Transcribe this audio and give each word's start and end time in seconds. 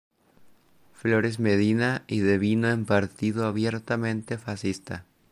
Flores 0.93 1.39
Medina 1.39 2.03
y 2.07 2.21
devino 2.21 2.71
en 2.71 2.85
partido 2.87 3.45
abiertamente 3.45 4.39
fascista. 4.39 5.05